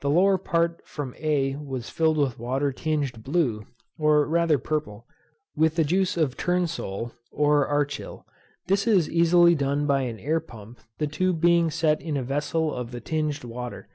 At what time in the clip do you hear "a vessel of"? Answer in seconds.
12.16-12.92